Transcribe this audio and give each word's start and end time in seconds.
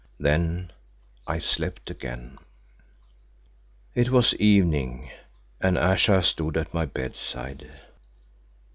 Then 0.19 0.71
I 1.27 1.37
slept 1.37 1.91
again. 1.91 2.39
It 3.93 4.09
was 4.09 4.33
evening, 4.37 5.11
and 5.59 5.77
Ayesha 5.77 6.23
stood 6.23 6.57
at 6.57 6.73
my 6.73 6.87
bedside. 6.87 7.69